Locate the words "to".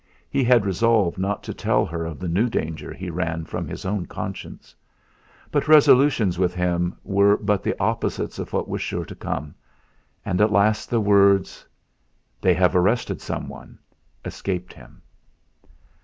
1.43-1.53, 9.05-9.13